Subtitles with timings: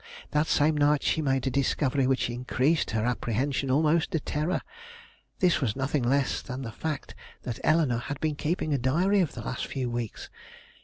[0.31, 4.61] That same night she made a discovery which increased her apprehension almost to terror.
[5.37, 9.33] This was nothing less than the fact that Eleanore had been keeping a diary of
[9.33, 10.31] the last few weeks.